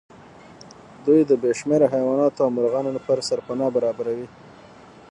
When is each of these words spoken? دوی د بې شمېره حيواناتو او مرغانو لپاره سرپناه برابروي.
دوی 1.05 1.19
د 1.25 1.31
بې 1.41 1.51
شمېره 1.59 1.87
حيواناتو 1.93 2.39
او 2.43 2.49
مرغانو 2.57 2.95
لپاره 2.97 3.25
سرپناه 3.29 3.71
برابروي. 3.75 4.27